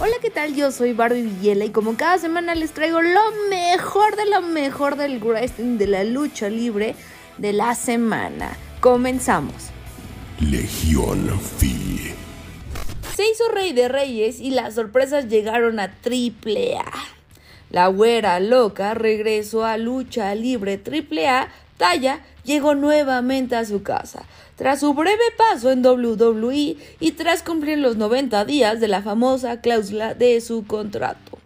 Hola, 0.00 0.14
¿qué 0.20 0.28
tal? 0.28 0.56
Yo 0.56 0.72
soy 0.72 0.92
Barbie 0.92 1.22
Villela 1.22 1.64
y 1.66 1.70
como 1.70 1.96
cada 1.96 2.18
semana 2.18 2.56
les 2.56 2.72
traigo 2.72 3.00
lo 3.00 3.20
mejor 3.48 4.16
de 4.16 4.26
lo 4.26 4.42
mejor 4.42 4.96
del 4.96 5.20
wrestling 5.20 5.78
de 5.78 5.86
la 5.86 6.02
lucha 6.02 6.48
libre 6.48 6.96
de 7.38 7.52
la 7.52 7.76
semana. 7.76 8.56
Comenzamos. 8.80 9.54
Legión 10.40 11.40
Fi. 11.58 12.12
Se 13.14 13.22
hizo 13.30 13.48
Rey 13.52 13.72
de 13.72 13.86
Reyes 13.86 14.40
y 14.40 14.50
las 14.50 14.74
sorpresas 14.74 15.28
llegaron 15.28 15.78
a 15.78 15.92
Triple 15.92 16.76
A. 16.76 16.92
La 17.70 17.86
güera 17.86 18.40
loca 18.40 18.94
regresó 18.94 19.64
a 19.64 19.78
lucha 19.78 20.34
libre 20.34 20.76
Triple 20.76 21.28
A. 21.28 21.52
Talla 21.76 22.18
llegó 22.44 22.74
nuevamente 22.74 23.56
a 23.56 23.64
su 23.64 23.82
casa. 23.82 24.24
Tras 24.56 24.80
su 24.80 24.94
breve 24.94 25.24
paso 25.36 25.70
en 25.70 25.84
WWE 25.84 26.76
y 27.00 27.12
tras 27.12 27.42
cumplir 27.42 27.78
los 27.78 27.96
90 27.96 28.44
días 28.44 28.80
de 28.80 28.88
la 28.88 29.02
famosa 29.02 29.60
cláusula 29.60 30.14
de 30.14 30.40
su 30.40 30.64
contrato, 30.66 31.38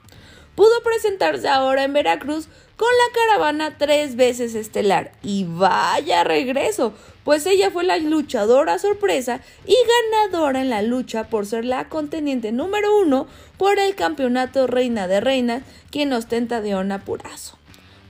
pudo 0.54 0.82
presentarse 0.82 1.48
ahora 1.48 1.84
en 1.84 1.94
Veracruz 1.94 2.48
con 2.76 2.88
la 2.88 3.20
caravana 3.20 3.76
tres 3.76 4.14
veces 4.14 4.54
estelar. 4.54 5.12
Y 5.22 5.44
vaya 5.48 6.22
regreso, 6.22 6.92
pues 7.24 7.44
ella 7.46 7.70
fue 7.70 7.82
la 7.84 7.98
luchadora 7.98 8.78
sorpresa 8.78 9.40
y 9.66 9.74
ganadora 10.12 10.60
en 10.60 10.70
la 10.70 10.82
lucha 10.82 11.24
por 11.24 11.44
ser 11.44 11.64
la 11.64 11.88
conteniente 11.88 12.52
número 12.52 13.00
uno 13.00 13.26
por 13.56 13.78
el 13.78 13.96
campeonato 13.96 14.66
Reina 14.68 15.08
de 15.08 15.20
Reinas, 15.20 15.62
quien 15.90 16.12
ostenta 16.12 16.60
de 16.60 16.98
Purazo. 17.04 17.58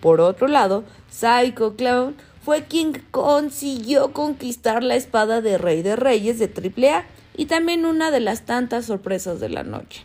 Por 0.00 0.20
otro 0.20 0.48
lado, 0.48 0.84
Psycho 1.10 1.74
Clown 1.74 2.14
fue 2.44 2.64
quien 2.64 3.02
consiguió 3.10 4.12
conquistar 4.12 4.82
la 4.82 4.96
espada 4.96 5.40
de 5.40 5.58
Rey 5.58 5.82
de 5.82 5.96
Reyes 5.96 6.38
de 6.38 6.46
AAA 6.46 7.04
y 7.36 7.46
también 7.46 7.86
una 7.86 8.10
de 8.10 8.20
las 8.20 8.42
tantas 8.42 8.86
sorpresas 8.86 9.40
de 9.40 9.48
la 9.48 9.62
noche. 9.62 10.04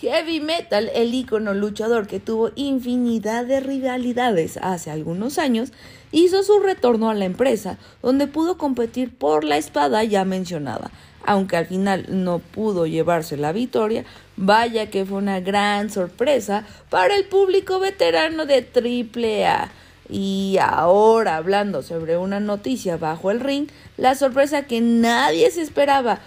Heavy 0.00 0.40
Metal, 0.40 0.90
el 0.94 1.14
ícono 1.14 1.54
luchador 1.54 2.06
que 2.06 2.20
tuvo 2.20 2.50
infinidad 2.54 3.46
de 3.46 3.60
rivalidades 3.60 4.58
hace 4.58 4.90
algunos 4.90 5.38
años, 5.38 5.72
hizo 6.12 6.42
su 6.42 6.60
retorno 6.60 7.08
a 7.08 7.14
la 7.14 7.24
empresa, 7.24 7.78
donde 8.02 8.26
pudo 8.26 8.58
competir 8.58 9.16
por 9.16 9.42
la 9.44 9.56
espada 9.56 10.04
ya 10.04 10.26
mencionada. 10.26 10.90
Aunque 11.24 11.56
al 11.56 11.66
final 11.66 12.06
no 12.10 12.40
pudo 12.40 12.86
llevarse 12.86 13.38
la 13.38 13.52
victoria, 13.52 14.04
vaya 14.36 14.90
que 14.90 15.06
fue 15.06 15.16
una 15.18 15.40
gran 15.40 15.88
sorpresa 15.90 16.66
para 16.90 17.16
el 17.16 17.24
público 17.24 17.80
veterano 17.80 18.44
de 18.44 18.58
AAA. 18.58 19.70
Y 20.08 20.58
ahora, 20.60 21.36
hablando 21.36 21.82
sobre 21.82 22.16
una 22.16 22.40
noticia 22.40 22.96
bajo 22.96 23.30
el 23.30 23.40
ring, 23.40 23.68
la 23.96 24.14
sorpresa 24.14 24.62
que 24.62 24.80
nadie 24.80 25.50
se 25.50 25.62
esperaba. 25.62 26.20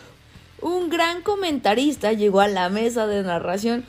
Un 0.62 0.90
gran 0.90 1.22
comentarista 1.22 2.12
llegó 2.12 2.42
a 2.42 2.48
la 2.48 2.70
mesa 2.70 3.08
de 3.08 3.24
narración 3.24 3.86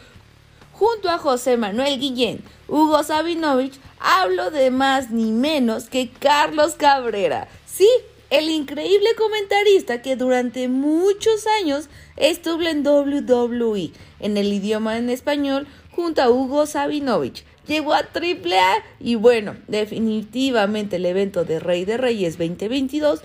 junto 0.73 1.11
a 1.11 1.19
José 1.19 1.57
Manuel 1.57 1.99
Guillén, 1.99 2.43
Hugo 2.67 3.03
Sabinovich, 3.03 3.79
hablo 3.99 4.51
de 4.51 4.71
más 4.71 5.11
ni 5.11 5.31
menos 5.31 5.91
que 5.91 6.09
Carlos 6.09 6.75
Cabrera. 6.77 7.49
Sí, 7.67 7.89
el 8.31 8.49
increíble 8.49 9.09
comentarista 9.19 10.01
que 10.01 10.17
durante 10.17 10.69
muchos 10.69 11.47
años 11.61 11.89
estuvo 12.17 12.63
en 12.63 12.87
WWE 12.87 13.93
en 14.21 14.37
el 14.37 14.53
idioma 14.53 14.97
en 14.97 15.11
español 15.11 15.67
junto 15.91 16.23
a 16.23 16.31
Hugo 16.31 16.65
Sabinovich 16.65 17.45
llegó 17.71 17.95
a 17.95 17.99
AAA 18.01 18.83
y 18.99 19.15
bueno, 19.15 19.55
definitivamente 19.69 20.97
el 20.97 21.07
evento 21.07 21.45
de 21.45 21.61
Rey 21.61 21.85
de 21.85 21.97
Reyes 21.97 22.37
2022 22.37 23.21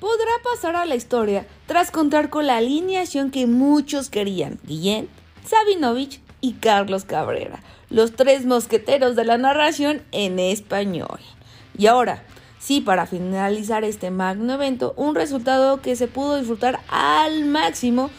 podrá 0.00 0.32
pasar 0.42 0.74
a 0.74 0.86
la 0.86 0.96
historia 0.96 1.46
tras 1.66 1.90
contar 1.90 2.30
con 2.30 2.46
la 2.46 2.56
alineación 2.56 3.30
que 3.30 3.46
muchos 3.46 4.08
querían, 4.08 4.58
Guillén, 4.64 5.08
Sabinovich 5.46 6.20
y 6.40 6.54
Carlos 6.54 7.04
Cabrera, 7.04 7.62
los 7.90 8.16
tres 8.16 8.46
mosqueteros 8.46 9.16
de 9.16 9.26
la 9.26 9.36
narración 9.36 10.02
en 10.12 10.38
español. 10.38 11.20
Y 11.76 11.86
ahora, 11.86 12.24
sí, 12.58 12.80
para 12.80 13.06
finalizar 13.06 13.84
este 13.84 14.10
magno 14.10 14.54
evento, 14.54 14.94
un 14.96 15.14
resultado 15.14 15.82
que 15.82 15.94
se 15.94 16.08
pudo 16.08 16.38
disfrutar 16.38 16.80
al 16.88 17.44
máximo 17.44 18.10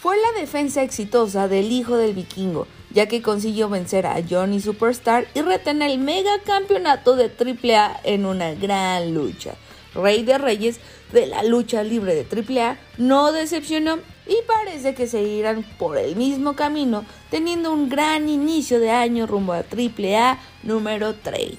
fue 0.00 0.16
la 0.16 0.40
defensa 0.40 0.82
exitosa 0.82 1.48
del 1.48 1.72
hijo 1.72 1.96
del 1.96 2.14
vikingo, 2.14 2.68
ya 2.90 3.06
que 3.06 3.22
consiguió 3.22 3.68
vencer 3.68 4.06
a 4.06 4.20
Johnny 4.28 4.60
Superstar 4.60 5.26
y 5.34 5.42
retener 5.42 5.90
el 5.90 5.98
mega 5.98 6.38
campeonato 6.44 7.16
de 7.16 7.30
AAA 7.30 8.00
en 8.04 8.26
una 8.26 8.54
gran 8.54 9.14
lucha. 9.14 9.54
Rey 9.94 10.22
de 10.22 10.38
Reyes 10.38 10.80
de 11.12 11.26
la 11.26 11.42
lucha 11.42 11.82
libre 11.82 12.14
de 12.14 12.60
AAA 12.60 12.78
no 12.98 13.32
decepcionó 13.32 13.98
y 14.26 14.36
parece 14.46 14.94
que 14.94 15.08
seguirán 15.08 15.64
por 15.78 15.98
el 15.98 16.14
mismo 16.14 16.54
camino, 16.54 17.04
teniendo 17.30 17.72
un 17.72 17.88
gran 17.88 18.28
inicio 18.28 18.78
de 18.78 18.90
año 18.90 19.26
rumbo 19.26 19.52
a 19.52 19.64
AAA 19.64 20.38
número 20.62 21.14
30. 21.14 21.58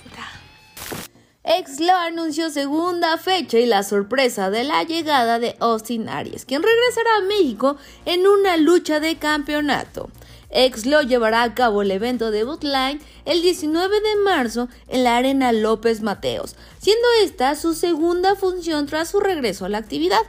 Exlo 1.44 1.94
anunció 1.94 2.50
segunda 2.50 3.18
fecha 3.18 3.58
y 3.58 3.66
la 3.66 3.84
sorpresa 3.84 4.50
de 4.50 4.64
la 4.64 4.84
llegada 4.84 5.40
de 5.40 5.56
Austin 5.60 6.08
Aries, 6.08 6.46
quien 6.46 6.64
regresará 6.64 7.10
a 7.18 7.26
México 7.28 7.78
en 8.06 8.28
una 8.28 8.58
lucha 8.58 9.00
de 9.00 9.18
campeonato. 9.18 10.10
Exlo 10.52 11.02
llevará 11.02 11.44
a 11.44 11.54
cabo 11.54 11.82
el 11.82 11.92
evento 11.92 12.30
de 12.30 12.44
Bootline 12.44 13.02
el 13.26 13.42
19 13.42 14.02
de 14.02 14.16
marzo 14.24 14.68
en 14.88 15.04
la 15.06 15.18
Arena 15.18 15.52
López 15.54 16.02
Mateos, 16.02 16.56
siendo 16.80 17.08
esta 17.24 17.56
su 17.56 17.74
segunda 17.74 18.36
función 18.36 18.86
tras 18.86 19.10
su 19.10 19.20
regreso 19.20 19.66
a 19.66 19.70
la 19.70 19.78
actividad. 19.78 20.22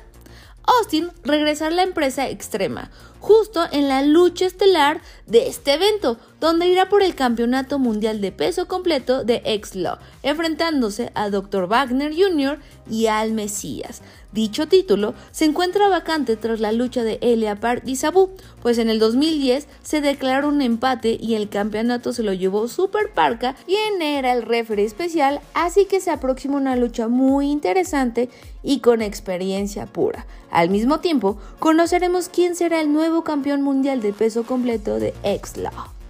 Austin 0.65 1.11
regresará 1.25 1.73
a 1.73 1.77
la 1.77 1.83
empresa 1.83 2.29
extrema, 2.29 2.91
justo 3.19 3.65
en 3.73 3.89
la 3.89 4.03
lucha 4.03 4.47
estelar 4.47 5.01
de 5.27 5.49
este 5.49 5.75
evento, 5.75 6.19
donde 6.43 6.67
irá 6.67 6.89
por 6.89 7.05
el 7.05 7.15
campeonato 7.15 7.79
mundial 7.79 8.21
de 8.21 8.33
peso 8.33 8.67
completo 8.67 9.23
de 9.23 9.43
X-Law, 9.45 9.99
enfrentándose 10.25 11.13
a 11.15 11.31
Dr. 11.31 11.69
Wagner 11.69 12.13
Jr. 12.13 12.59
y 12.91 13.07
al 13.07 13.31
Mesías. 13.31 14.03
Dicho 14.33 14.67
título 14.67 15.15
se 15.31 15.45
encuentra 15.45 15.89
vacante 15.89 16.37
tras 16.37 16.59
la 16.59 16.73
lucha 16.73 17.05
de 17.05 17.19
Elia 17.21 17.61
Park 17.61 17.85
y 17.87 17.95
Sabu, 17.95 18.31
pues 18.61 18.79
en 18.79 18.91
el 18.91 18.99
2010 18.99 19.69
se 19.85 20.01
declaró 20.01 20.49
un 20.49 20.63
empate 20.63 21.17
y 21.21 21.37
el 21.37 21.49
campeonato 21.49 22.13
se 22.13 22.25
lo 22.25 22.33
llevó 22.33 22.67
Super 22.67 23.13
Parka, 23.15 23.55
quien 23.67 24.03
era 24.03 24.33
el 24.33 24.43
referee 24.43 24.85
especial, 24.85 25.41
así 25.55 25.85
que 25.85 26.01
se 26.01 26.11
aproxima 26.11 26.57
una 26.57 26.75
lucha 26.75 27.07
muy 27.07 27.53
interesante 27.53 28.29
y 28.65 28.81
con 28.81 29.01
experiencia 29.01 29.87
pura. 29.87 30.27
Al 30.51 30.71
mismo 30.71 30.99
tiempo, 30.99 31.39
conoceremos 31.61 32.29
quién 32.29 32.57
será 32.57 32.81
el 32.81 32.93
nuevo 32.93 33.23
campeón 33.23 33.63
mundial 33.63 34.03
de 34.03 34.13
peso 34.13 34.43
completo 34.43 34.99
de 34.99 35.15
X-Law. 35.23 36.02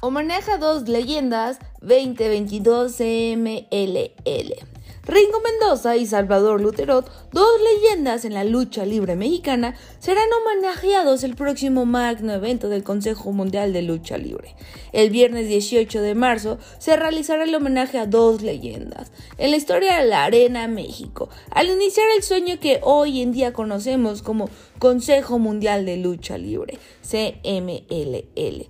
Homenaje 0.00 0.52
a 0.52 0.58
dos 0.58 0.88
leyendas 0.88 1.58
2022 1.82 3.00
MLL. 3.36 4.78
Ringo 5.08 5.40
Mendoza 5.40 5.96
y 5.96 6.04
Salvador 6.04 6.60
Luterot, 6.60 7.10
dos 7.32 7.48
leyendas 7.62 8.26
en 8.26 8.34
la 8.34 8.44
lucha 8.44 8.84
libre 8.84 9.16
mexicana, 9.16 9.74
serán 9.98 10.28
homenajeados 10.32 11.24
el 11.24 11.34
próximo 11.34 11.86
magno 11.86 12.34
evento 12.34 12.68
del 12.68 12.84
Consejo 12.84 13.32
Mundial 13.32 13.72
de 13.72 13.80
Lucha 13.80 14.18
Libre. 14.18 14.54
El 14.92 15.08
viernes 15.08 15.48
18 15.48 16.02
de 16.02 16.14
marzo 16.14 16.58
se 16.78 16.94
realizará 16.96 17.44
el 17.44 17.54
homenaje 17.54 17.98
a 17.98 18.04
dos 18.04 18.42
leyendas 18.42 19.10
en 19.38 19.50
la 19.50 19.56
historia 19.56 19.96
de 19.96 20.04
la 20.04 20.24
Arena 20.24 20.68
México, 20.68 21.30
al 21.52 21.70
iniciar 21.70 22.06
el 22.14 22.22
sueño 22.22 22.60
que 22.60 22.80
hoy 22.82 23.22
en 23.22 23.32
día 23.32 23.54
conocemos 23.54 24.20
como 24.20 24.50
Consejo 24.78 25.38
Mundial 25.38 25.86
de 25.86 25.96
Lucha 25.96 26.36
Libre, 26.36 26.78
CMLL. 27.02 28.68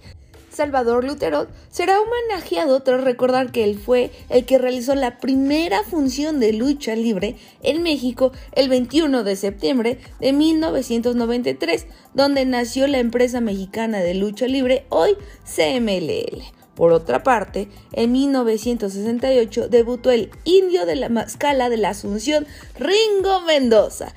Salvador 0.58 1.04
Lutero 1.04 1.46
será 1.70 2.00
homenajeado 2.00 2.80
tras 2.80 3.04
recordar 3.04 3.52
que 3.52 3.62
él 3.62 3.78
fue 3.78 4.10
el 4.28 4.44
que 4.44 4.58
realizó 4.58 4.96
la 4.96 5.20
primera 5.20 5.84
función 5.84 6.40
de 6.40 6.52
lucha 6.52 6.96
libre 6.96 7.36
en 7.62 7.84
México 7.84 8.32
el 8.56 8.68
21 8.68 9.22
de 9.22 9.36
septiembre 9.36 10.00
de 10.18 10.32
1993, 10.32 11.86
donde 12.12 12.44
nació 12.44 12.88
la 12.88 12.98
empresa 12.98 13.40
mexicana 13.40 14.00
de 14.00 14.14
lucha 14.14 14.48
libre, 14.48 14.84
hoy 14.88 15.16
CMLL. 15.44 16.42
Por 16.74 16.92
otra 16.92 17.22
parte, 17.22 17.68
en 17.92 18.10
1968 18.10 19.68
debutó 19.68 20.10
el 20.10 20.30
indio 20.42 20.86
de 20.86 20.96
la 20.96 21.08
Mascala 21.08 21.68
de 21.70 21.76
la 21.76 21.90
Asunción, 21.90 22.48
Ringo 22.76 23.42
Mendoza, 23.42 24.12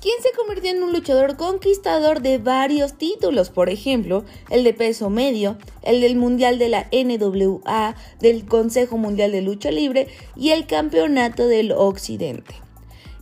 quien 0.00 0.14
se 0.22 0.30
convirtió 0.32 0.70
en 0.70 0.82
un 0.82 0.92
luchador 0.92 1.36
conquistador 1.36 2.22
de 2.22 2.38
varios 2.38 2.94
títulos, 2.98 3.50
por 3.50 3.68
ejemplo, 3.68 4.24
el 4.48 4.64
de 4.64 4.72
peso 4.72 5.10
medio, 5.10 5.58
el 5.82 6.00
del 6.00 6.16
Mundial 6.16 6.58
de 6.58 6.68
la 6.68 6.88
NWA, 6.92 7.96
del 8.20 8.44
Consejo 8.46 8.96
Mundial 8.96 9.32
de 9.32 9.42
Lucha 9.42 9.70
Libre 9.70 10.08
y 10.36 10.50
el 10.50 10.66
Campeonato 10.66 11.48
del 11.48 11.72
Occidente. 11.72 12.54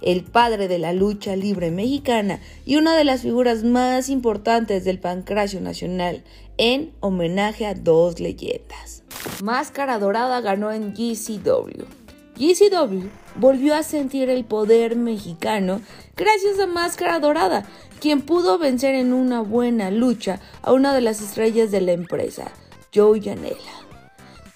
El 0.02 0.22
padre 0.24 0.68
de 0.68 0.78
la 0.78 0.92
lucha 0.92 1.34
libre 1.34 1.70
mexicana 1.70 2.40
y 2.66 2.76
una 2.76 2.94
de 2.94 3.04
las 3.04 3.22
figuras 3.22 3.64
más 3.64 4.10
importantes 4.10 4.84
del 4.84 4.98
pancracio 4.98 5.60
nacional, 5.62 6.22
en 6.58 6.92
homenaje 7.00 7.66
a 7.66 7.74
dos 7.74 8.20
leyendas. 8.20 9.02
Máscara 9.42 9.98
Dorada 9.98 10.40
ganó 10.42 10.70
en 10.72 10.92
GCW. 10.92 11.84
GCW 12.38 13.08
volvió 13.38 13.74
a 13.74 13.82
sentir 13.82 14.30
el 14.30 14.44
poder 14.44 14.96
mexicano 14.96 15.80
gracias 16.16 16.58
a 16.60 16.66
Máscara 16.66 17.20
Dorada, 17.20 17.64
quien 18.00 18.22
pudo 18.22 18.58
vencer 18.58 18.94
en 18.94 19.12
una 19.12 19.40
buena 19.40 19.90
lucha 19.90 20.40
a 20.62 20.72
una 20.72 20.94
de 20.94 21.00
las 21.00 21.20
estrellas 21.20 21.70
de 21.70 21.80
la 21.80 21.92
empresa, 21.92 22.50
Joe 22.94 23.20
Janela. 23.20 23.86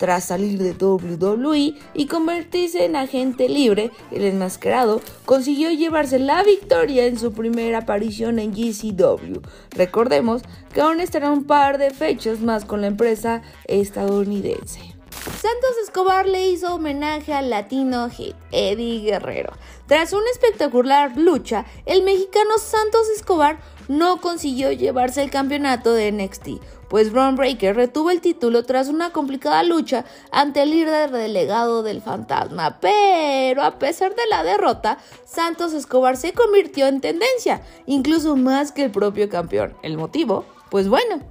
Tras 0.01 0.25
salir 0.25 0.59
de 0.59 0.73
WWE 0.83 1.75
y 1.93 2.07
convertirse 2.07 2.87
en 2.87 2.97
agente 2.97 3.51
libre, 3.51 3.91
el 4.11 4.25
enmascarado 4.25 5.03
consiguió 5.27 5.71
llevarse 5.71 6.19
la 6.19 6.43
victoria 6.43 7.05
en 7.05 7.19
su 7.19 7.33
primera 7.33 7.81
aparición 7.81 8.39
en 8.39 8.53
GCW. 8.53 9.41
Recordemos 9.73 10.41
que 10.73 10.81
aún 10.81 11.01
estará 11.01 11.31
un 11.31 11.45
par 11.45 11.77
de 11.77 11.91
fechas 11.91 12.41
más 12.41 12.65
con 12.65 12.81
la 12.81 12.87
empresa 12.87 13.43
estadounidense. 13.67 15.00
Santos 15.41 15.71
Escobar 15.83 16.27
le 16.27 16.51
hizo 16.51 16.75
homenaje 16.75 17.33
al 17.33 17.49
latino 17.49 18.11
hit 18.11 18.37
Eddie 18.53 19.01
Guerrero. 19.01 19.55
Tras 19.87 20.13
una 20.13 20.29
espectacular 20.31 21.17
lucha, 21.17 21.65
el 21.87 22.03
mexicano 22.03 22.59
Santos 22.59 23.09
Escobar 23.09 23.59
no 23.89 24.21
consiguió 24.21 24.71
llevarse 24.71 25.23
el 25.23 25.31
campeonato 25.31 25.95
de 25.95 26.13
NXT, 26.13 26.63
pues 26.91 27.11
Braun 27.11 27.37
Breaker 27.37 27.75
retuvo 27.75 28.11
el 28.11 28.21
título 28.21 28.67
tras 28.67 28.89
una 28.89 29.15
complicada 29.15 29.63
lucha 29.63 30.05
ante 30.31 30.61
el 30.61 30.73
líder 30.73 31.11
delegado 31.11 31.83
del 31.83 32.03
fantasma. 32.03 32.79
Pero 32.79 33.63
a 33.63 33.79
pesar 33.79 34.15
de 34.15 34.27
la 34.29 34.45
derrota, 34.45 34.99
Santos 35.25 35.73
Escobar 35.73 36.19
se 36.19 36.35
convirtió 36.35 36.87
en 36.87 37.01
tendencia, 37.01 37.63
incluso 37.87 38.37
más 38.37 38.73
que 38.73 38.85
el 38.85 38.91
propio 38.91 39.31
campeón. 39.31 39.75
¿El 39.83 39.97
motivo? 39.97 40.45
Pues 40.69 40.87
bueno, 40.87 41.23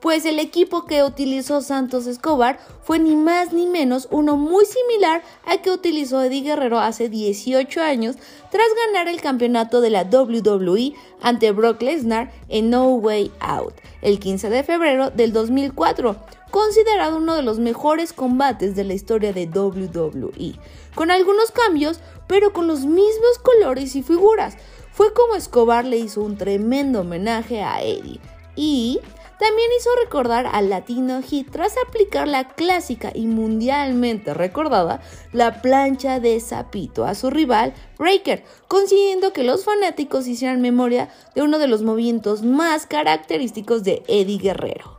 pues 0.00 0.24
el 0.24 0.38
equipo 0.38 0.84
que 0.84 1.02
utilizó 1.02 1.62
Santos 1.62 2.06
Escobar 2.06 2.58
fue 2.82 2.98
ni 2.98 3.16
más 3.16 3.52
ni 3.52 3.66
menos 3.66 4.08
uno 4.10 4.36
muy 4.36 4.64
similar 4.66 5.22
al 5.46 5.62
que 5.62 5.70
utilizó 5.70 6.22
Eddie 6.22 6.42
Guerrero 6.42 6.78
hace 6.78 7.08
18 7.08 7.80
años 7.80 8.16
tras 8.50 8.66
ganar 8.86 9.08
el 9.08 9.20
campeonato 9.20 9.80
de 9.80 9.90
la 9.90 10.02
WWE 10.02 10.94
ante 11.22 11.52
Brock 11.52 11.82
Lesnar 11.82 12.32
en 12.48 12.70
No 12.70 12.88
Way 12.94 13.32
Out 13.40 13.74
el 14.04 14.20
15 14.20 14.50
de 14.50 14.62
febrero 14.62 15.10
del 15.10 15.32
2004, 15.32 16.14
considerado 16.50 17.16
uno 17.16 17.34
de 17.34 17.42
los 17.42 17.58
mejores 17.58 18.12
combates 18.12 18.76
de 18.76 18.84
la 18.84 18.92
historia 18.92 19.32
de 19.32 19.46
WWE, 19.46 20.54
con 20.94 21.10
algunos 21.10 21.50
cambios 21.50 22.00
pero 22.26 22.52
con 22.52 22.66
los 22.66 22.84
mismos 22.84 23.38
colores 23.42 23.96
y 23.96 24.02
figuras. 24.02 24.56
Fue 24.92 25.12
como 25.12 25.34
Escobar 25.34 25.84
le 25.84 25.96
hizo 25.96 26.22
un 26.22 26.36
tremendo 26.36 27.00
homenaje 27.00 27.62
a 27.62 27.82
Eddie 27.82 28.20
y 28.54 29.00
también 29.44 29.68
hizo 29.78 29.90
recordar 30.02 30.46
al 30.50 30.70
Latino 30.70 31.20
Hit 31.20 31.50
tras 31.50 31.74
aplicar 31.86 32.26
la 32.26 32.48
clásica 32.54 33.12
y 33.14 33.26
mundialmente 33.26 34.32
recordada 34.32 35.02
la 35.34 35.60
plancha 35.60 36.18
de 36.18 36.40
Zapito 36.40 37.04
a 37.04 37.14
su 37.14 37.28
rival 37.28 37.74
Breaker, 37.98 38.42
consiguiendo 38.68 39.34
que 39.34 39.42
los 39.42 39.66
fanáticos 39.66 40.26
hicieran 40.28 40.62
memoria 40.62 41.10
de 41.34 41.42
uno 41.42 41.58
de 41.58 41.68
los 41.68 41.82
movimientos 41.82 42.42
más 42.42 42.86
característicos 42.86 43.84
de 43.84 44.02
Eddie 44.08 44.38
Guerrero. 44.38 44.98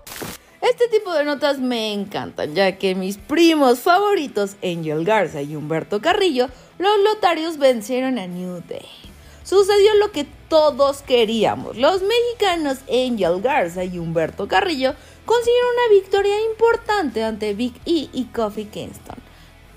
Este 0.62 0.90
tipo 0.90 1.12
de 1.14 1.26
notas 1.26 1.58
me 1.58 1.92
encantan, 1.92 2.54
ya 2.54 2.78
que 2.78 2.94
mis 2.94 3.18
primos 3.18 3.80
favoritos, 3.80 4.58
Angel 4.64 5.04
Garza 5.06 5.42
y 5.42 5.56
Humberto 5.56 6.02
Carrillo, 6.02 6.50
los 6.78 7.00
lotarios 7.00 7.58
vencieron 7.58 8.20
a 8.20 8.28
New 8.28 8.62
Day 8.68 9.05
sucedió 9.46 9.94
lo 9.96 10.12
que 10.12 10.26
todos 10.50 11.02
queríamos. 11.04 11.78
Los 11.78 12.02
mexicanos 12.02 12.80
Angel 12.90 13.42
Garza 13.42 13.86
y 13.86 13.98
Humberto 13.98 14.48
Carrillo 14.48 14.96
consiguieron 15.26 15.70
una 15.74 16.02
victoria 16.02 16.36
importante 16.52 17.24
ante 17.24 17.54
Big 17.54 17.76
E 17.86 18.10
y 18.12 18.26
Kofi 18.34 18.66
Kingston. 18.66 19.16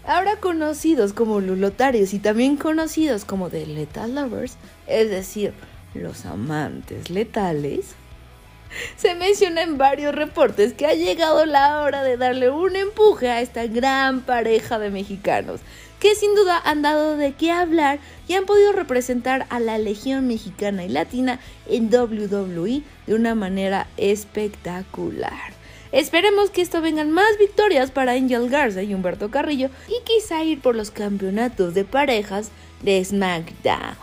Ahora 0.05 0.37
conocidos 0.37 1.13
como 1.13 1.41
Lulotarios 1.41 2.15
y 2.15 2.19
también 2.19 2.57
conocidos 2.57 3.27
como 3.27 3.51
The 3.51 3.67
Lethal 3.67 4.15
Lovers, 4.15 4.57
es 4.87 5.11
decir, 5.11 5.53
los 5.93 6.25
amantes 6.25 7.11
letales, 7.11 7.95
se 8.97 9.15
menciona 9.15 9.63
en 9.63 9.77
varios 9.77 10.15
reportes 10.15 10.73
que 10.73 10.87
ha 10.87 10.95
llegado 10.95 11.45
la 11.45 11.83
hora 11.83 12.03
de 12.05 12.17
darle 12.17 12.51
un 12.51 12.75
empuje 12.75 13.29
a 13.29 13.43
esta 13.43 13.67
gran 13.67 14.23
pareja 14.23 14.79
de 14.79 14.91
mexicanos 14.91 15.61
que 16.01 16.15
sin 16.15 16.35
duda 16.35 16.61
han 16.65 16.83
dado 16.83 17.17
de 17.17 17.33
qué 17.33 17.51
hablar 17.51 17.99
y 18.27 18.35
han 18.35 18.47
podido 18.47 18.73
representar 18.73 19.47
a 19.51 19.61
la 19.61 19.79
Legión 19.79 20.27
Mexicana 20.27 20.85
y 20.85 20.89
Latina 20.89 21.41
en 21.67 21.93
WWE 21.93 22.83
de 23.07 23.15
una 23.15 23.35
manera 23.35 23.89
espectacular. 23.97 25.53
Esperemos 25.91 26.51
que 26.51 26.61
esto 26.61 26.83
vengan 26.83 27.11
más 27.11 27.39
victorias 27.39 27.91
para 27.91 28.13
Angel 28.13 28.51
Garza 28.51 28.83
y 28.83 28.95
Humberto 28.95 29.31
Carrillo 29.31 29.71
y 29.89 30.05
quizá 30.05 30.45
ir 30.45 30.61
por 30.61 30.77
los 30.77 30.91
campeonatos 30.91 31.75
de 31.75 31.85
parejas 31.85 32.51
de 32.83 33.03
SmackDown. 33.05 33.97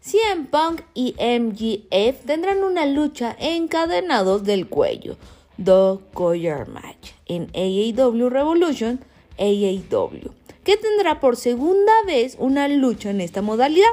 CM 0.00 0.46
Punk 0.46 0.80
y 0.94 1.14
MGF 1.18 2.24
tendrán 2.24 2.64
una 2.64 2.86
lucha 2.86 3.36
encadenados 3.38 4.42
del 4.42 4.66
cuello, 4.66 5.16
The 5.62 5.98
Collar 6.14 6.66
Match, 6.66 7.12
en 7.26 7.50
AAW 7.54 8.28
Revolution 8.30 9.00
AAW 9.38 10.32
que 10.64 10.76
tendrá 10.76 11.20
por 11.20 11.36
segunda 11.36 11.92
vez 12.06 12.36
una 12.38 12.68
lucha 12.68 13.10
en 13.10 13.20
esta 13.20 13.42
modalidad. 13.42 13.88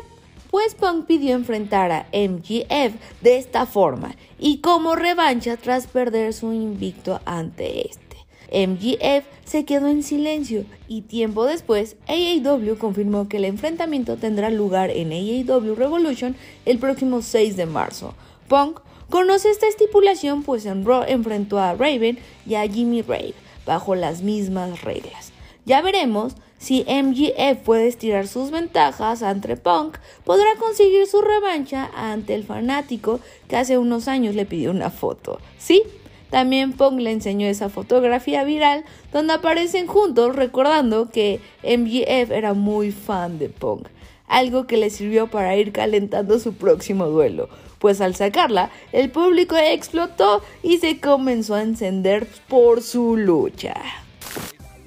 Pues 0.52 0.76
Punk 0.76 1.06
pidió 1.06 1.36
enfrentar 1.36 1.92
a 1.92 2.08
MGF 2.14 2.96
de 3.22 3.38
esta 3.38 3.66
forma 3.66 4.16
y 4.40 4.60
como 4.60 4.96
revancha 4.96 5.58
tras 5.58 5.88
perder 5.88 6.34
su 6.34 6.54
invicto 6.54 7.20
ante 7.26 7.90
este. 7.90 8.06
MGF 8.52 9.26
se 9.44 9.66
quedó 9.66 9.88
en 9.88 10.04
silencio 10.04 10.66
y 10.88 11.02
tiempo 11.02 11.46
después 11.46 11.98
AAW 12.08 12.78
confirmó 12.78 13.28
que 13.28 13.38
el 13.38 13.46
enfrentamiento 13.46 14.18
tendrá 14.18 14.50
lugar 14.50 14.92
en 14.92 15.12
AAW 15.12 15.76
Revolution 15.76 16.36
el 16.66 16.78
próximo 16.78 17.22
6 17.22 17.58
de 17.58 17.66
marzo. 17.66 18.14
Punk 18.48 18.80
conoce 19.10 19.50
esta 19.50 19.68
estipulación 19.68 20.44
pues 20.44 20.66
en 20.66 20.86
Raw 20.86 21.04
enfrentó 21.08 21.60
a 21.60 21.74
Raven 21.74 22.20
y 22.48 22.56
a 22.56 22.68
Jimmy 22.68 23.02
Rave 23.02 23.34
bajo 23.66 23.96
las 23.96 24.22
mismas 24.22 24.84
reglas. 24.84 25.32
Ya 25.66 25.82
veremos 25.82 26.36
si 26.58 26.86
MGF 26.88 27.60
puede 27.64 27.88
estirar 27.88 28.28
sus 28.28 28.50
ventajas 28.50 29.24
ante 29.24 29.58
Punk, 29.58 29.98
podrá 30.24 30.56
conseguir 30.58 31.06
su 31.06 31.22
revancha 31.22 31.92
ante 31.96 32.34
el 32.34 32.44
fanático 32.44 33.20
que 33.48 33.58
hace 33.58 33.78
unos 33.78 34.08
años 34.08 34.36
le 34.36 34.46
pidió 34.46 34.72
una 34.72 34.90
foto. 34.90 35.40
¿Sí? 35.58 35.84
También 36.30 36.74
Punk 36.74 37.00
le 37.00 37.12
enseñó 37.12 37.48
esa 37.48 37.70
fotografía 37.70 38.44
viral 38.44 38.84
donde 39.14 39.34
aparecen 39.34 39.88
juntos 39.88 40.36
recordando 40.36 41.10
que 41.10 41.40
MGF 41.64 42.32
era 42.32 42.54
muy 42.54 42.92
fan 42.92 43.38
de 43.38 43.50
Punk, 43.50 43.88
algo 44.28 44.66
que 44.66 44.78
le 44.78 44.90
sirvió 44.90 45.28
para 45.28 45.56
ir 45.56 45.72
calentando 45.72 46.40
su 46.40 46.54
próximo 46.54 47.06
duelo, 47.06 47.48
pues 47.80 48.02
al 48.02 48.16
sacarla 48.16 48.72
el 48.92 49.12
público 49.12 49.56
explotó 49.56 50.42
y 50.64 50.80
se 50.80 51.00
comenzó 51.00 51.56
a 51.56 51.62
encender 51.62 52.28
por 52.48 52.82
su 52.82 53.18
lucha. 53.18 53.76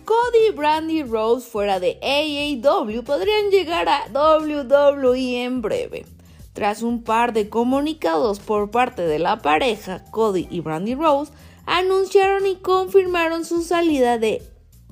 Cody 0.08 0.46
y 0.48 0.52
Brandy 0.52 1.02
Rose 1.02 1.46
fuera 1.46 1.80
de 1.80 1.98
AAW 2.00 3.04
podrían 3.04 3.50
llegar 3.50 3.90
a 3.90 4.06
WWE 4.10 5.44
en 5.44 5.60
breve. 5.60 6.06
Tras 6.54 6.80
un 6.80 7.02
par 7.04 7.34
de 7.34 7.50
comunicados 7.50 8.38
por 8.38 8.70
parte 8.70 9.02
de 9.02 9.18
la 9.18 9.42
pareja, 9.42 10.06
Cody 10.10 10.48
y 10.50 10.60
Brandy 10.60 10.94
Rose 10.94 11.30
anunciaron 11.66 12.46
y 12.46 12.56
confirmaron 12.56 13.44
su 13.44 13.60
salida 13.60 14.16
de 14.16 14.42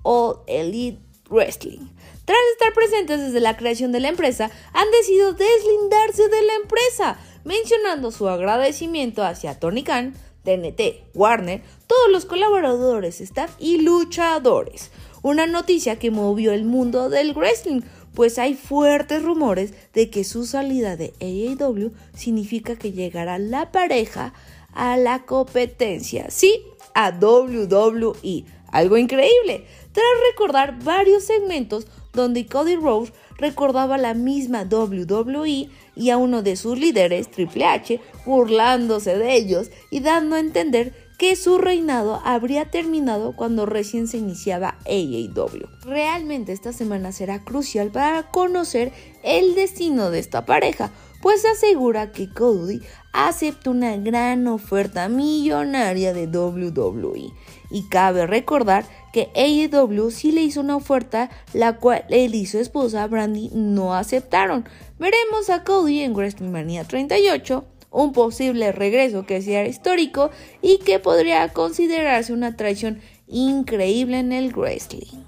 All 0.02 0.40
Elite 0.46 1.00
Wrestling. 1.30 1.88
Tras 2.26 2.38
estar 2.52 2.74
presentes 2.74 3.18
desde 3.18 3.40
la 3.40 3.56
creación 3.56 3.92
de 3.92 4.00
la 4.00 4.08
empresa, 4.08 4.50
han 4.74 4.90
decidido 4.90 5.32
deslindarse 5.32 6.28
de 6.28 6.42
la 6.42 6.54
empresa, 6.56 7.18
mencionando 7.42 8.10
su 8.10 8.28
agradecimiento 8.28 9.24
hacia 9.24 9.58
Tony 9.58 9.82
Khan, 9.82 10.12
TNT, 10.46 11.14
Warner, 11.14 11.62
todos 11.86 12.10
los 12.12 12.24
colaboradores, 12.24 13.20
staff 13.20 13.50
y 13.58 13.80
luchadores. 13.80 14.90
Una 15.26 15.48
noticia 15.48 15.98
que 15.98 16.12
movió 16.12 16.52
el 16.52 16.64
mundo 16.64 17.08
del 17.08 17.34
wrestling, 17.34 17.80
pues 18.14 18.38
hay 18.38 18.54
fuertes 18.54 19.24
rumores 19.24 19.74
de 19.92 20.08
que 20.08 20.22
su 20.22 20.46
salida 20.46 20.96
de 20.96 21.14
AAW 21.20 21.90
significa 22.14 22.76
que 22.76 22.92
llegará 22.92 23.36
la 23.40 23.72
pareja 23.72 24.34
a 24.72 24.96
la 24.96 25.24
competencia, 25.24 26.30
sí, 26.30 26.62
a 26.94 27.10
WWE. 27.10 28.44
Algo 28.70 28.98
increíble, 28.98 29.66
tras 29.90 30.06
recordar 30.30 30.78
varios 30.84 31.24
segmentos 31.24 31.88
donde 32.12 32.46
Cody 32.46 32.76
Rose 32.76 33.12
recordaba 33.36 33.98
la 33.98 34.14
misma 34.14 34.62
WWE 34.62 35.68
y 35.96 36.10
a 36.10 36.18
uno 36.18 36.44
de 36.44 36.54
sus 36.54 36.78
líderes, 36.78 37.32
Triple 37.32 37.64
H, 37.64 38.00
burlándose 38.24 39.18
de 39.18 39.34
ellos 39.34 39.70
y 39.90 39.98
dando 39.98 40.36
a 40.36 40.40
entender 40.40 41.05
que 41.18 41.34
su 41.34 41.58
reinado 41.58 42.20
habría 42.24 42.70
terminado 42.70 43.34
cuando 43.34 43.64
recién 43.64 44.06
se 44.06 44.18
iniciaba 44.18 44.76
AAW. 44.86 45.66
Realmente 45.84 46.52
esta 46.52 46.72
semana 46.72 47.12
será 47.12 47.42
crucial 47.42 47.90
para 47.90 48.30
conocer 48.30 48.92
el 49.22 49.54
destino 49.54 50.10
de 50.10 50.18
esta 50.18 50.44
pareja, 50.44 50.90
pues 51.22 51.44
asegura 51.44 52.12
que 52.12 52.28
Cody 52.28 52.82
acepta 53.12 53.70
una 53.70 53.96
gran 53.96 54.46
oferta 54.46 55.08
millonaria 55.08 56.12
de 56.12 56.26
WWE. 56.26 57.32
Y 57.70 57.88
cabe 57.88 58.26
recordar 58.26 58.84
que 59.12 59.30
AEW 59.34 60.10
sí 60.10 60.30
le 60.30 60.42
hizo 60.42 60.60
una 60.60 60.76
oferta, 60.76 61.30
la 61.52 61.78
cual 61.78 62.04
él 62.10 62.34
y 62.34 62.46
su 62.46 62.58
esposa 62.58 63.06
Brandy 63.06 63.50
no 63.54 63.94
aceptaron. 63.94 64.68
Veremos 64.98 65.50
a 65.50 65.64
Cody 65.64 66.02
en 66.02 66.12
WrestleMania 66.12 66.84
38 66.84 67.64
un 67.90 68.12
posible 68.12 68.72
regreso 68.72 69.26
que 69.26 69.42
sea 69.42 69.66
histórico 69.66 70.30
y 70.62 70.78
que 70.78 70.98
podría 70.98 71.52
considerarse 71.52 72.32
una 72.32 72.56
traición 72.56 73.00
increíble 73.26 74.18
en 74.18 74.32
el 74.32 74.52
wrestling. 74.52 75.26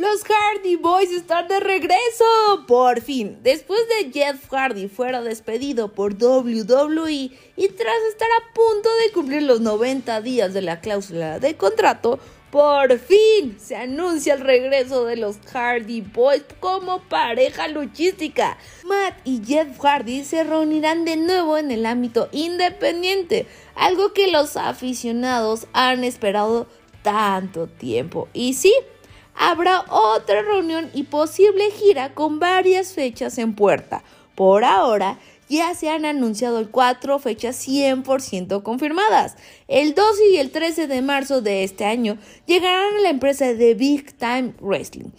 Los 0.00 0.24
Hardy 0.24 0.76
Boys 0.76 1.10
están 1.10 1.46
de 1.46 1.60
regreso. 1.60 2.24
Por 2.66 3.02
fin, 3.02 3.38
después 3.42 3.80
de 3.88 4.10
Jeff 4.10 4.48
Hardy 4.50 4.88
fuera 4.88 5.20
despedido 5.20 5.92
por 5.92 6.14
WWE 6.14 7.12
y 7.12 7.68
tras 7.68 8.02
estar 8.08 8.28
a 8.30 8.54
punto 8.54 8.88
de 9.04 9.12
cumplir 9.12 9.42
los 9.42 9.60
90 9.60 10.22
días 10.22 10.54
de 10.54 10.62
la 10.62 10.80
cláusula 10.80 11.38
de 11.38 11.54
contrato, 11.56 12.18
por 12.50 12.98
fin 12.98 13.56
se 13.60 13.76
anuncia 13.76 14.34
el 14.34 14.40
regreso 14.40 15.04
de 15.04 15.16
los 15.16 15.38
Hardy 15.52 16.00
Boys 16.00 16.44
como 16.58 17.00
pareja 17.00 17.68
luchística. 17.68 18.58
Matt 18.84 19.14
y 19.24 19.40
Jeff 19.44 19.78
Hardy 19.78 20.24
se 20.24 20.42
reunirán 20.42 21.04
de 21.04 21.16
nuevo 21.16 21.58
en 21.58 21.70
el 21.70 21.86
ámbito 21.86 22.28
independiente, 22.32 23.46
algo 23.76 24.12
que 24.12 24.32
los 24.32 24.56
aficionados 24.56 25.68
han 25.72 26.02
esperado 26.02 26.66
tanto 27.02 27.68
tiempo. 27.68 28.28
Y 28.32 28.54
sí, 28.54 28.74
habrá 29.36 29.84
otra 29.88 30.42
reunión 30.42 30.90
y 30.92 31.04
posible 31.04 31.70
gira 31.70 32.14
con 32.14 32.40
varias 32.40 32.94
fechas 32.94 33.38
en 33.38 33.54
puerta. 33.54 34.02
Por 34.34 34.64
ahora, 34.64 35.18
ya 35.50 35.74
se 35.74 35.90
han 35.90 36.04
anunciado 36.04 36.70
cuatro 36.70 37.18
fechas 37.18 37.66
100% 37.66 38.62
confirmadas. 38.62 39.36
El 39.66 39.94
12 39.94 40.30
y 40.30 40.36
el 40.36 40.52
13 40.52 40.86
de 40.86 41.02
marzo 41.02 41.42
de 41.42 41.64
este 41.64 41.84
año 41.84 42.16
llegarán 42.46 42.94
a 42.94 43.00
la 43.00 43.10
empresa 43.10 43.52
de 43.52 43.74
Big 43.74 44.16
Time 44.16 44.54
Wrestling, 44.60 45.10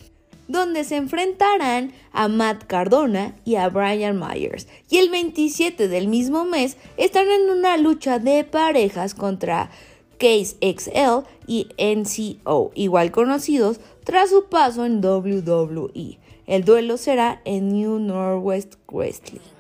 donde 0.47 0.85
se 0.85 0.95
enfrentarán 0.95 1.91
a 2.13 2.29
Matt 2.29 2.63
Cardona 2.65 3.35
y 3.43 3.55
a 3.55 3.67
Brian 3.67 4.17
Myers. 4.17 4.67
Y 4.89 4.99
el 4.99 5.09
27 5.09 5.89
del 5.89 6.07
mismo 6.07 6.45
mes 6.45 6.77
estarán 6.95 7.29
en 7.31 7.49
una 7.49 7.75
lucha 7.75 8.17
de 8.17 8.45
parejas 8.45 9.13
contra 9.13 9.69
Case 10.17 10.55
XL 10.61 11.27
y 11.45 11.67
NCO, 11.77 12.71
igual 12.73 13.11
conocidos 13.11 13.81
tras 14.05 14.29
su 14.29 14.45
paso 14.45 14.85
en 14.85 15.03
WWE. 15.03 16.19
El 16.47 16.63
duelo 16.63 16.95
será 16.95 17.41
en 17.43 17.69
New 17.69 17.99
Northwest 17.99 18.75
Wrestling 18.89 19.50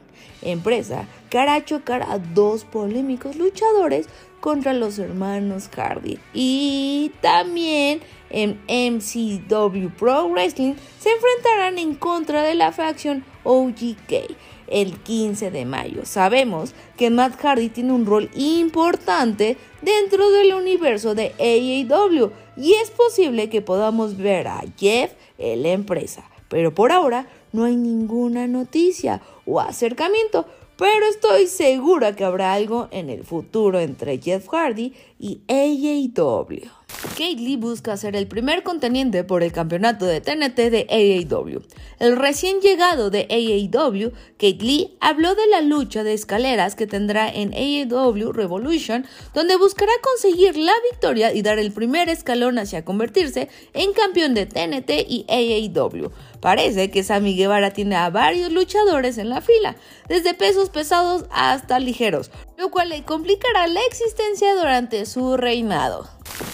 empresa 0.41 1.05
que 1.29 1.37
hará 1.37 1.63
chocar 1.63 2.03
a 2.03 2.19
dos 2.19 2.65
polémicos 2.65 3.35
luchadores 3.35 4.07
contra 4.39 4.73
los 4.73 4.99
hermanos 4.99 5.69
Hardy. 5.69 6.19
Y 6.33 7.11
también 7.21 8.01
en 8.29 8.59
MCW 8.67 9.89
Pro 9.97 10.29
Wrestling 10.29 10.73
se 10.99 11.11
enfrentarán 11.11 11.77
en 11.77 11.95
contra 11.95 12.43
de 12.43 12.55
la 12.55 12.71
facción 12.71 13.23
OGK 13.43 14.35
el 14.71 14.97
15 14.97 15.51
de 15.51 15.65
mayo. 15.65 16.05
Sabemos 16.05 16.73
que 16.97 17.09
Matt 17.09 17.39
Hardy 17.39 17.69
tiene 17.69 17.91
un 17.91 18.05
rol 18.05 18.29
importante 18.33 19.57
dentro 19.81 20.31
del 20.31 20.53
universo 20.53 21.13
de 21.13 21.33
AEW 21.39 22.31
y 22.57 22.73
es 22.73 22.89
posible 22.89 23.49
que 23.49 23.61
podamos 23.61 24.17
ver 24.17 24.47
a 24.47 24.63
Jeff 24.77 25.11
en 25.37 25.63
la 25.63 25.69
empresa. 25.69 26.23
Pero 26.47 26.73
por 26.73 26.91
ahora 26.91 27.27
no 27.53 27.65
hay 27.65 27.75
ninguna 27.75 28.47
noticia 28.47 29.21
o 29.45 29.59
acercamiento, 29.59 30.45
pero 30.77 31.05
estoy 31.05 31.47
segura 31.47 32.15
que 32.15 32.23
habrá 32.23 32.53
algo 32.53 32.87
en 32.91 33.09
el 33.09 33.23
futuro 33.23 33.79
entre 33.79 34.17
Jeff 34.17 34.47
Hardy 34.47 34.93
y 35.21 35.43
AEW. 35.47 36.71
Kate 37.11 37.35
Lee 37.35 37.55
busca 37.55 37.95
ser 37.97 38.15
el 38.15 38.27
primer 38.27 38.63
conteniente 38.63 39.23
por 39.23 39.43
el 39.43 39.51
campeonato 39.51 40.05
de 40.05 40.21
TNT 40.21 40.55
de 40.55 40.87
AEW. 40.89 41.61
El 41.99 42.17
recién 42.17 42.59
llegado 42.59 43.09
de 43.09 43.27
AEW, 43.29 44.11
Kate 44.37 44.63
Lee, 44.63 44.97
habló 44.99 45.33
de 45.35 45.47
la 45.47 45.61
lucha 45.61 46.03
de 46.03 46.13
escaleras 46.13 46.75
que 46.75 46.87
tendrá 46.87 47.29
en 47.29 47.53
AEW 47.53 48.31
Revolution, 48.33 49.05
donde 49.33 49.55
buscará 49.57 49.91
conseguir 50.03 50.57
la 50.57 50.73
victoria 50.91 51.33
y 51.33 51.41
dar 51.41 51.59
el 51.59 51.71
primer 51.71 52.09
escalón 52.09 52.59
hacia 52.59 52.85
convertirse 52.85 53.49
en 53.73 53.93
campeón 53.93 54.33
de 54.33 54.45
TNT 54.45 55.05
y 55.07 55.25
AEW. 55.27 56.11
Parece 56.39 56.89
que 56.89 57.03
Sammy 57.03 57.35
Guevara 57.35 57.71
tiene 57.71 57.95
a 57.95 58.09
varios 58.09 58.51
luchadores 58.51 59.17
en 59.17 59.29
la 59.29 59.41
fila, 59.41 59.75
desde 60.09 60.33
pesos 60.33 60.69
pesados 60.69 61.25
hasta 61.31 61.79
ligeros, 61.79 62.31
lo 62.61 62.69
cual 62.69 62.89
le 62.89 63.03
complicará 63.03 63.65
la 63.65 63.79
existencia 63.89 64.53
durante 64.53 65.07
su 65.07 65.35
reinado. 65.35 66.07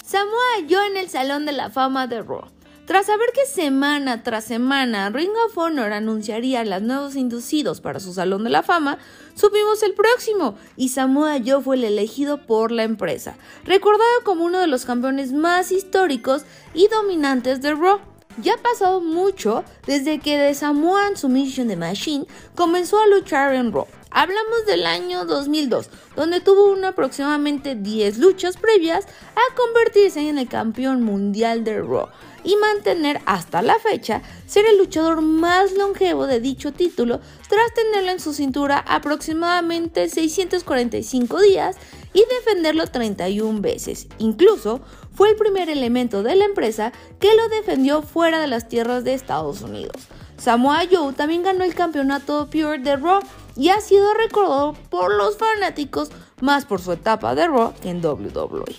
Samoa 0.05 0.65
Joe 0.69 0.87
en 0.87 0.95
el 0.95 1.09
Salón 1.09 1.45
de 1.45 1.51
la 1.51 1.69
Fama 1.69 2.07
de 2.07 2.21
Raw. 2.21 2.45
Tras 2.85 3.07
saber 3.07 3.27
que 3.33 3.45
semana 3.45 4.23
tras 4.23 4.45
semana 4.45 5.09
Ring 5.09 5.33
of 5.45 5.57
Honor 5.57 5.91
anunciaría 5.91 6.63
los 6.63 6.81
nuevos 6.81 7.17
inducidos 7.17 7.81
para 7.81 7.99
su 7.99 8.13
Salón 8.13 8.45
de 8.45 8.49
la 8.49 8.63
Fama, 8.63 8.99
supimos 9.35 9.83
el 9.83 9.95
próximo 9.95 10.55
y 10.77 10.89
Samoa 10.89 11.39
Joe 11.45 11.61
fue 11.61 11.75
el 11.75 11.83
elegido 11.83 12.37
por 12.47 12.71
la 12.71 12.83
empresa, 12.83 13.35
recordado 13.65 14.23
como 14.23 14.45
uno 14.45 14.59
de 14.59 14.67
los 14.67 14.85
campeones 14.85 15.33
más 15.33 15.73
históricos 15.73 16.43
y 16.73 16.87
dominantes 16.87 17.61
de 17.61 17.73
Raw. 17.73 17.99
Ya 18.41 18.53
ha 18.53 18.57
pasado 18.57 19.01
mucho 19.01 19.65
desde 19.85 20.19
que 20.19 20.37
The 20.37 20.53
Samoan 20.53 21.17
Submission 21.17 21.67
the 21.67 21.75
Machine 21.75 22.27
comenzó 22.55 22.97
a 22.97 23.07
luchar 23.07 23.53
en 23.55 23.73
Raw. 23.73 23.87
Hablamos 24.11 24.65
del 24.65 24.85
año 24.85 25.25
2002, 25.25 25.89
donde 26.15 26.39
tuvo 26.39 26.67
aproximadamente 26.85 27.75
10 27.75 28.17
luchas 28.19 28.57
previas 28.57 29.05
a 29.05 29.55
convertirse 29.55 30.27
en 30.27 30.37
el 30.37 30.47
campeón 30.47 31.03
mundial 31.03 31.63
de 31.63 31.81
Raw 31.81 32.07
y 32.43 32.55
mantener 32.55 33.19
hasta 33.25 33.61
la 33.61 33.77
fecha 33.79 34.21
ser 34.45 34.65
el 34.65 34.77
luchador 34.77 35.21
más 35.21 35.73
longevo 35.73 36.27
de 36.27 36.39
dicho 36.39 36.71
título 36.71 37.19
tras 37.49 37.73
tenerlo 37.73 38.11
en 38.11 38.19
su 38.19 38.33
cintura 38.33 38.77
aproximadamente 38.87 40.07
645 40.07 41.41
días 41.41 41.75
y 42.13 42.23
defenderlo 42.35 42.87
31 42.87 43.61
veces. 43.61 44.07
Incluso 44.17 44.81
fue 45.13 45.29
el 45.31 45.35
primer 45.35 45.69
elemento 45.69 46.23
de 46.23 46.35
la 46.35 46.45
empresa 46.45 46.93
que 47.19 47.35
lo 47.35 47.49
defendió 47.49 48.01
fuera 48.01 48.39
de 48.39 48.47
las 48.47 48.69
tierras 48.69 49.03
de 49.03 49.13
Estados 49.13 49.61
Unidos. 49.61 50.07
Samoa 50.37 50.83
Joe 50.89 51.13
también 51.13 51.43
ganó 51.43 51.63
el 51.63 51.75
campeonato 51.75 52.49
Pure 52.49 52.79
de 52.79 52.95
Raw 52.95 53.21
y 53.57 53.69
ha 53.69 53.81
sido 53.81 54.13
recordado 54.13 54.73
por 54.89 55.13
los 55.13 55.37
fanáticos 55.37 56.09
más 56.41 56.65
por 56.65 56.79
su 56.79 56.91
etapa 56.91 57.35
de 57.35 57.47
Raw 57.47 57.73
que 57.81 57.89
en 57.89 58.05
WWE. 58.05 58.75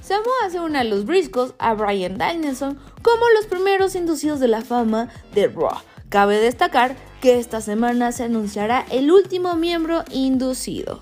Samoa 0.00 0.50
se 0.50 0.60
une 0.60 0.78
a 0.78 0.84
los 0.84 1.04
Briscoes, 1.04 1.54
a 1.58 1.74
Brian 1.74 2.16
Danielson, 2.16 2.78
como 3.02 3.24
los 3.34 3.46
primeros 3.46 3.96
inducidos 3.96 4.38
de 4.38 4.46
la 4.46 4.62
fama 4.62 5.08
de 5.34 5.48
Raw. 5.48 5.80
Cabe 6.08 6.38
destacar 6.38 6.94
que 7.20 7.40
esta 7.40 7.60
semana 7.60 8.12
se 8.12 8.22
anunciará 8.22 8.86
el 8.90 9.10
último 9.10 9.56
miembro 9.56 10.04
inducido. 10.12 11.00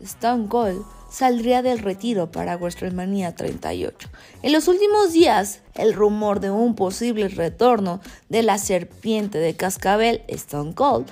Stone 0.00 0.46
Cold 0.46 0.84
saldría 1.10 1.62
del 1.62 1.80
retiro 1.80 2.30
para 2.30 2.56
WrestleMania 2.56 3.34
38. 3.34 4.08
En 4.42 4.52
los 4.52 4.68
últimos 4.68 5.12
días, 5.12 5.60
el 5.74 5.94
rumor 5.94 6.40
de 6.40 6.50
un 6.50 6.76
posible 6.76 7.28
retorno 7.28 8.00
de 8.28 8.42
la 8.42 8.58
serpiente 8.58 9.38
de 9.38 9.56
cascabel 9.56 10.22
Stone 10.28 10.74
Cold 10.74 11.06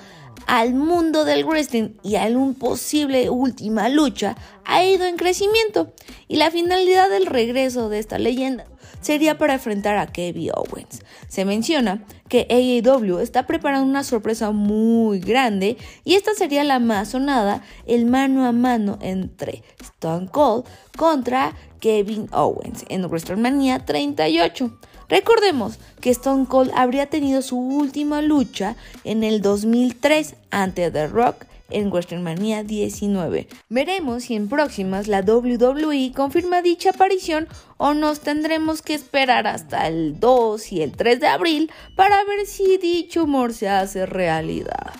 al 0.47 0.73
mundo 0.73 1.25
del 1.25 1.45
wrestling 1.45 1.91
y 2.03 2.15
a 2.15 2.25
una 2.27 2.53
posible 2.53 3.29
última 3.29 3.89
lucha 3.89 4.35
ha 4.63 4.83
ido 4.83 5.05
en 5.05 5.17
crecimiento. 5.17 5.93
Y 6.27 6.37
la 6.37 6.51
finalidad 6.51 7.09
del 7.09 7.25
regreso 7.25 7.89
de 7.89 7.99
esta 7.99 8.17
leyenda 8.17 8.65
sería 9.05 9.37
para 9.37 9.53
enfrentar 9.53 9.97
a 9.97 10.07
Kevin 10.07 10.49
Owens. 10.55 11.03
Se 11.27 11.45
menciona 11.45 12.03
que 12.27 12.47
AEW 12.49 13.19
está 13.19 13.45
preparando 13.45 13.87
una 13.87 14.03
sorpresa 14.03 14.49
muy 14.49 15.19
grande 15.19 15.77
y 16.03 16.15
esta 16.15 16.33
sería 16.33 16.63
la 16.63 16.79
más 16.79 17.09
sonada, 17.09 17.61
el 17.85 18.07
mano 18.07 18.45
a 18.45 18.51
mano 18.51 18.97
entre 19.01 19.63
Stone 19.79 20.27
Cold 20.31 20.65
contra 20.97 21.53
Kevin 21.79 22.27
Owens 22.31 22.83
en 22.89 23.05
WrestleMania 23.05 23.85
38. 23.85 24.75
Recordemos 25.07 25.77
que 26.01 26.09
Stone 26.09 26.47
Cold 26.47 26.71
habría 26.73 27.05
tenido 27.05 27.43
su 27.43 27.59
última 27.59 28.23
lucha 28.23 28.75
en 29.03 29.23
el 29.23 29.39
2003 29.39 30.33
ante 30.49 30.89
The 30.89 31.05
Rock 31.05 31.45
en 31.69 31.89
WrestleMania 31.89 32.63
19. 32.63 33.47
Veremos 33.69 34.23
si 34.23 34.35
en 34.35 34.49
próximas 34.49 35.07
la 35.07 35.21
WWE 35.21 36.11
confirma 36.15 36.61
dicha 36.61 36.91
aparición 36.91 37.47
o 37.77 37.93
nos 37.93 38.19
tendremos 38.19 38.81
que 38.81 38.93
esperar 38.93 39.47
hasta 39.47 39.87
el 39.87 40.19
2 40.19 40.71
y 40.71 40.81
el 40.81 40.91
3 40.91 41.19
de 41.19 41.27
abril 41.27 41.71
para 41.95 42.23
ver 42.23 42.45
si 42.45 42.77
dicho 42.77 43.23
humor 43.23 43.53
se 43.53 43.69
hace 43.69 44.05
realidad. 44.05 44.93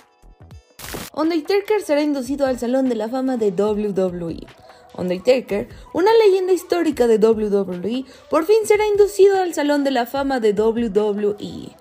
Undertaker 1.13 1.81
será 1.81 2.01
inducido 2.01 2.45
al 2.45 2.59
Salón 2.59 2.89
de 2.89 2.95
la 2.95 3.07
Fama 3.07 3.37
de 3.37 3.51
WWE. 3.51 4.45
Undertaker, 4.97 5.67
una 5.93 6.11
leyenda 6.25 6.53
histórica 6.53 7.07
de 7.07 7.17
WWE, 7.17 8.05
por 8.29 8.45
fin 8.45 8.65
será 8.65 8.85
inducido 8.87 9.37
al 9.37 9.53
Salón 9.53 9.83
de 9.83 9.91
la 9.91 10.05
Fama 10.05 10.39
de 10.39 10.53
WWE. 10.53 11.75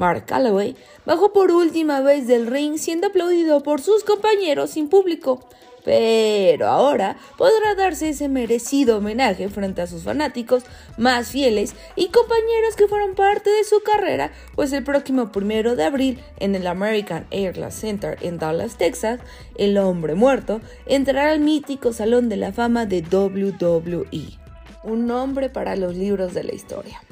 Mark 0.00 0.24
Calloway 0.24 0.76
bajó 1.04 1.34
por 1.34 1.50
última 1.50 2.00
vez 2.00 2.26
del 2.26 2.46
ring 2.46 2.78
siendo 2.78 3.08
aplaudido 3.08 3.62
por 3.62 3.82
sus 3.82 4.02
compañeros 4.02 4.70
sin 4.70 4.88
público. 4.88 5.46
Pero 5.84 6.68
ahora 6.68 7.18
podrá 7.36 7.74
darse 7.74 8.08
ese 8.08 8.30
merecido 8.30 8.96
homenaje 8.96 9.50
frente 9.50 9.82
a 9.82 9.86
sus 9.86 10.02
fanáticos 10.02 10.64
más 10.96 11.28
fieles 11.28 11.74
y 11.96 12.08
compañeros 12.08 12.76
que 12.76 12.88
fueron 12.88 13.14
parte 13.14 13.50
de 13.50 13.64
su 13.64 13.82
carrera, 13.82 14.32
pues 14.54 14.72
el 14.72 14.84
próximo 14.84 15.32
primero 15.32 15.76
de 15.76 15.84
abril 15.84 16.18
en 16.38 16.54
el 16.54 16.66
American 16.66 17.26
Airlines 17.30 17.74
Center 17.74 18.16
en 18.22 18.38
Dallas, 18.38 18.78
Texas, 18.78 19.20
el 19.56 19.76
hombre 19.76 20.14
muerto 20.14 20.62
entrará 20.86 21.30
al 21.30 21.40
mítico 21.40 21.92
Salón 21.92 22.30
de 22.30 22.38
la 22.38 22.52
Fama 22.52 22.86
de 22.86 23.02
WWE. 23.02 24.38
Un 24.82 25.06
nombre 25.06 25.50
para 25.50 25.76
los 25.76 25.94
libros 25.94 26.32
de 26.32 26.44
la 26.44 26.54
historia 26.54 27.02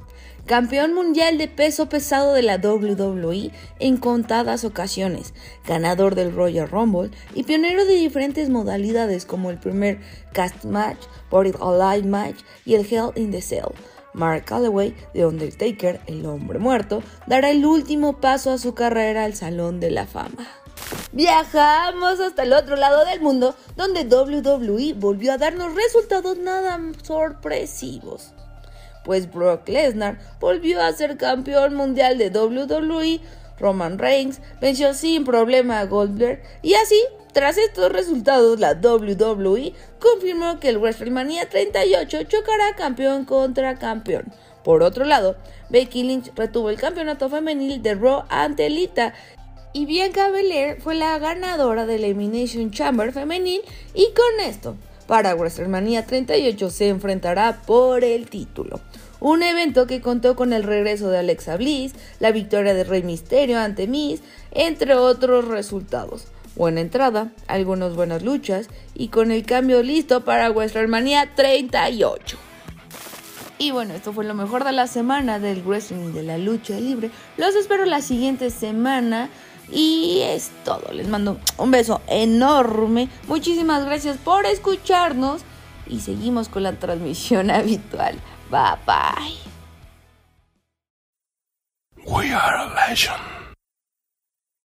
campeón 0.49 0.95
mundial 0.95 1.37
de 1.37 1.47
peso 1.47 1.91
pesado 1.91 2.33
de 2.33 2.41
la 2.41 2.57
WWE 2.57 3.53
en 3.81 3.99
contadas 3.99 4.65
ocasiones, 4.65 5.35
ganador 5.67 6.15
del 6.15 6.35
Royal 6.35 6.67
Rumble 6.67 7.11
y 7.35 7.43
pionero 7.43 7.85
de 7.85 7.95
diferentes 7.95 8.49
modalidades 8.49 9.27
como 9.27 9.51
el 9.51 9.59
primer 9.59 10.01
Cast 10.33 10.65
Match, 10.65 11.01
Body 11.31 11.53
Alive 11.61 12.09
Match 12.09 12.39
y 12.65 12.77
el 12.77 12.87
Hell 12.91 13.13
in 13.15 13.31
the 13.31 13.43
Cell. 13.43 13.75
Mark 14.15 14.47
Calloway, 14.47 14.97
de 15.13 15.27
Undertaker, 15.27 16.01
el 16.07 16.25
hombre 16.25 16.59
muerto, 16.59 17.03
dará 17.27 17.51
el 17.51 17.67
último 17.67 18.19
paso 18.19 18.51
a 18.51 18.59
su 18.59 18.73
carrera 18.73 19.25
al 19.25 19.35
Salón 19.35 19.81
de 19.81 19.91
la 19.91 20.07
Fama. 20.07 20.49
Viajamos 21.13 22.21
hasta 22.21 22.45
el 22.45 22.55
otro 22.55 22.75
lado 22.77 23.05
del 23.05 23.21
mundo, 23.21 23.55
donde 23.77 24.05
WWE 24.05 24.95
volvió 24.95 25.33
a 25.33 25.39
darnos 25.39 25.75
resultados 25.75 26.39
nada 26.39 26.81
sorpresivos 27.03 28.33
pues 29.09 29.33
Brock 29.33 29.67
Lesnar 29.71 30.19
volvió 30.39 30.83
a 30.83 30.93
ser 30.93 31.17
campeón 31.17 31.75
mundial 31.75 32.19
de 32.19 32.29
WWE, 32.29 33.21
Roman 33.59 33.99
Reigns 33.99 34.39
venció 34.61 34.93
sin 34.93 35.25
problema 35.25 35.81
a 35.81 35.87
Goldberg 35.87 36.43
y 36.61 36.75
así, 36.75 37.03
tras 37.33 37.57
estos 37.57 37.91
resultados, 37.91 38.61
la 38.61 38.75
WWE 38.75 39.73
confirmó 39.99 40.61
que 40.61 40.69
el 40.69 40.77
WrestleMania 40.77 41.49
38 41.49 42.25
chocará 42.25 42.77
campeón 42.77 43.25
contra 43.25 43.79
campeón. 43.79 44.27
Por 44.63 44.83
otro 44.83 45.07
lado, 45.07 45.37
Becky 45.71 46.03
Lynch 46.03 46.31
retuvo 46.37 46.69
el 46.69 46.77
campeonato 46.77 47.31
femenil 47.31 47.81
de 47.81 47.95
Raw 47.95 48.25
ante 48.29 48.69
Lita 48.69 49.15
y 49.73 49.87
Bianca 49.87 50.29
Belair 50.29 50.83
fue 50.83 50.95
la 50.95 51.19
ganadora 51.19 51.87
del 51.87 52.05
Elimination 52.05 52.73
Chamber 52.73 53.11
femenil 53.15 53.63
y 53.95 54.09
con 54.13 54.45
esto 54.45 54.77
para 55.09 55.35
WrestleMania 55.35 56.05
38 56.05 56.71
se 56.71 56.89
enfrentará 56.89 57.63
por 57.67 58.05
el 58.05 58.29
título. 58.29 58.79
Un 59.21 59.43
evento 59.43 59.87
que 59.87 60.01
contó 60.01 60.37
con 60.37 60.53
el 60.53 60.63
regreso 60.63 61.11
de 61.11 61.19
Alexa 61.19 61.57
Bliss, 61.57 61.93
la 62.21 62.31
victoria 62.31 62.75
de 62.75 62.85
Rey 62.85 63.03
Misterio 63.03 63.59
ante 63.59 63.87
Miz, 63.87 64.21
entre 64.53 64.95
otros 64.95 65.47
resultados. 65.47 66.29
Buena 66.55 66.81
entrada, 66.81 67.33
algunas 67.47 67.95
buenas 67.95 68.23
luchas 68.23 68.69
y 68.95 69.09
con 69.09 69.31
el 69.31 69.45
cambio 69.45 69.83
listo 69.83 70.25
para 70.25 70.51
WrestleMania 70.51 71.35
38. 71.35 72.37
Y 73.59 73.73
bueno, 73.73 73.95
esto 73.95 74.13
fue 74.13 74.25
lo 74.25 74.35
mejor 74.35 74.65
de 74.65 74.73
la 74.73 74.87
semana 74.87 75.41
del 75.41 75.63
wrestling 75.63 76.13
de 76.13 76.23
la 76.23 76.39
lucha 76.39 76.79
libre. 76.79 77.11
Los 77.37 77.57
espero 77.57 77.85
la 77.87 78.03
siguiente 78.03 78.51
semana 78.51 79.31
y 79.71 80.21
es 80.23 80.51
todo. 80.65 80.93
Les 80.93 81.09
mando 81.09 81.39
un 81.59 81.73
beso 81.73 82.01
enorme. 82.07 83.09
Muchísimas 83.27 83.85
gracias 83.85 84.17
por 84.17 84.47
escucharnos. 84.47 85.43
Y 85.89 86.01
seguimos 86.01 86.49
con 86.49 86.63
la 86.63 86.73
transmisión 86.73 87.51
habitual. 87.53 88.17
Bye 88.51 88.79
bye. 88.87 89.35
We 92.07 92.33
are 92.33 92.57
a 92.57 92.75
legend. 92.75 93.38